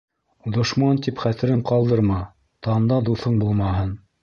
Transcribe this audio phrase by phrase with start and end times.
[0.53, 2.23] Дошман тип хәтерен ҡалдырма,
[2.69, 3.97] танда дуҫың булмаһын.